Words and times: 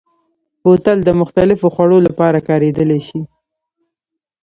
بوتل 0.63 0.97
د 1.03 1.09
مختلفو 1.21 1.67
خوړو 1.73 1.97
لپاره 2.07 2.45
کارېدلی 2.47 2.99
شي. 3.07 3.21